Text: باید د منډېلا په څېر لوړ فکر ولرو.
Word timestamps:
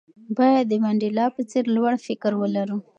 باید 0.37 0.65
د 0.71 0.73
منډېلا 0.83 1.25
په 1.35 1.41
څېر 1.49 1.65
لوړ 1.75 1.93
فکر 2.07 2.31
ولرو. 2.37 2.77